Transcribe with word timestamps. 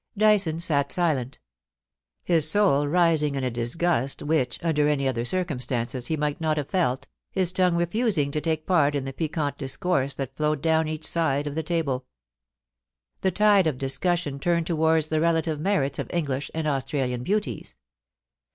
Dyson 0.17 0.59
sat 0.59 0.91
silent; 0.91 1.37
hJs 2.27 2.45
soul 2.45 2.87
rising 2.87 3.35
in 3.35 3.43
a 3.43 3.51
disgust 3.51 4.23
which, 4.23 4.57
under 4.63 4.87
any 4.89 5.07
other 5.07 5.23
circumstances, 5.23 6.07
he 6.07 6.17
might 6.17 6.41
not 6.41 6.57
have 6.57 6.71
felt, 6.71 7.07
his 7.29 7.51
tongue 7.51 7.75
refusing 7.75 8.31
to 8.31 8.41
take 8.41 8.65
part 8.65 8.95
in 8.95 9.05
the 9.05 9.13
piquant 9.13 9.59
discourse 9.59 10.15
that 10.15 10.35
flowed 10.35 10.59
down 10.59 10.87
each 10.87 11.05
side 11.05 11.45
of 11.45 11.53
the 11.53 11.61
table. 11.61 12.07
The 13.21 13.29
tide 13.29 13.67
of 13.67 13.77
discussion 13.77 14.39
turned 14.39 14.65
towards 14.65 15.09
the 15.09 15.21
relative 15.21 15.59
merits 15.59 15.99
of 15.99 16.09
English 16.11 16.49
and 16.51 16.67
Australian 16.67 17.21
beauties. 17.21 17.77